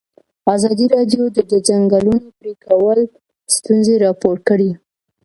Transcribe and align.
ازادي 0.55 0.85
راډیو 0.95 1.23
د 1.35 1.37
د 1.51 1.53
ځنګلونو 1.67 2.27
پرېکول 2.39 2.99
ستونزې 3.55 3.95
راپور 4.05 4.35
کړي. 4.47 4.71